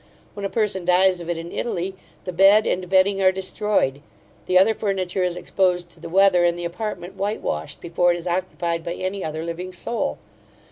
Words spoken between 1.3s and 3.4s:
in Italy, the bed and bedding are